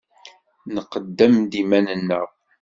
Nqeddem-d 0.75 1.51
iman-nneɣ. 1.61 2.27